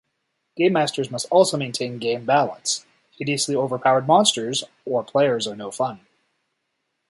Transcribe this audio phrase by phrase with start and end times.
[0.59, 2.87] Gamemasters must also maintain game balance:
[3.19, 5.99] hideously overpowered monsters "or" players are no fun.